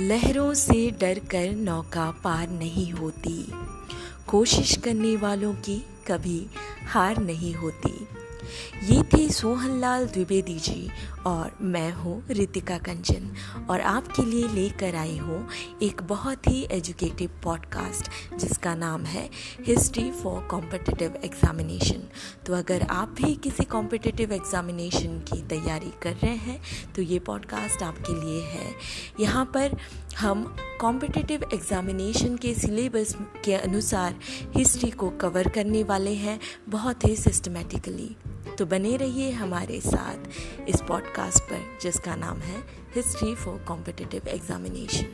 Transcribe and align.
लहरों 0.00 0.54
से 0.54 0.90
डर 0.90 1.18
कर 1.18 1.50
नौका 1.52 2.10
पार 2.24 2.48
नहीं 2.50 2.92
होती। 2.92 3.52
कोशिश 4.26 4.76
करने 4.76 5.16
वालों 5.16 5.54
की 5.54 5.86
कभी 6.06 6.46
हार 6.88 7.18
नहीं 7.18 7.54
होती। 7.54 8.08
ये 8.82 9.02
थे 9.02 9.30
सोहनलाल 9.30 10.06
द्विवेदी 10.06 10.58
जी 10.58 10.88
और 11.26 11.58
मैं 11.60 11.92
हूँ 11.92 12.24
रितिका 12.30 12.78
कंचन 12.78 13.30
और 13.70 13.80
आपके 13.80 14.22
लिए 14.22 14.48
लेकर 14.48 14.94
आई 14.94 15.18
हूँ 15.18 15.48
एक 15.82 16.02
बहुत 16.02 16.46
ही 16.46 16.66
एजुकेटिव 16.70 17.30
पॉडकास्ट 17.44 18.36
जिसका 18.36 18.74
नाम 18.74 19.04
है 19.04 19.30
हिस्ट्री 19.66 20.10
फॉर 20.10 20.42
कॉम्पिटिटिव 20.42 21.20
एग्जामिनेशन 21.24 22.02
तो 22.46 22.54
अगर 22.54 22.82
आप 22.82 23.08
भी 23.08 23.34
किसी 23.34 23.64
कॉम्पिटिटिव 23.64 24.32
एग्जामिनेशन 24.32 25.18
की 25.18 25.42
तैयारी 25.42 25.92
कर 26.02 26.12
रहे 26.12 26.36
हैं 26.36 26.62
तो 26.96 27.02
ये 27.02 27.18
पॉडकास्ट 27.18 27.82
आपके 27.82 28.20
लिए 28.20 28.42
है। 28.42 28.74
यहाँ 29.20 29.44
पर 29.44 29.76
हम 30.18 30.56
कॉम्पिटिटिव 30.80 31.44
एग्जामिनेशन 31.54 32.36
के 32.36 32.54
सिलेबस 32.54 33.16
के 33.44 33.54
अनुसार 33.54 34.14
हिस्ट्री 34.56 34.90
को 34.90 35.10
कवर 35.10 35.48
करने 35.48 35.82
वाले 35.82 36.14
हैं 36.14 36.40
बहुत 36.68 37.04
ही 37.04 37.16
सिस्टमेटिकली 37.16 38.16
तो 38.58 38.66
बने 38.66 38.96
रहिए 38.96 39.30
हमारे 39.30 39.80
साथ 39.80 40.16
इस 40.68 40.82
पॉडकास्ट 40.88 41.42
पर, 41.42 41.78
जिसका 41.82 42.16
नाम 42.16 42.38
है 42.38 42.60
हिस्ट्री 42.96 43.34
फॉर 43.34 43.64
कॉम्पिटिटिव 43.68 44.28
एग्जामिनेशन 44.28 45.06